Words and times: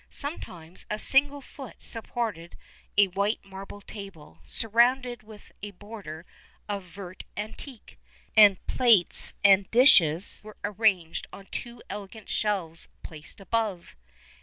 [XXXI 0.01 0.07
15] 0.09 0.19
Sometimes 0.19 0.85
a 0.89 0.97
single 0.97 1.41
foot 1.41 1.75
supported 1.77 2.57
a 2.97 3.05
white 3.09 3.39
marble 3.45 3.81
table, 3.81 4.39
surrounded 4.47 5.21
with 5.21 5.51
a 5.61 5.69
border 5.69 6.25
of 6.67 6.81
vert 6.81 7.23
antique, 7.37 7.99
and 8.35 8.65
plates 8.65 9.35
and 9.43 9.69
dishes 9.69 10.41
were 10.43 10.57
arranged 10.63 11.27
on 11.31 11.45
two 11.45 11.83
elegant 11.87 12.29
shelves 12.29 12.87
placed 13.03 13.39
above. 13.39 13.95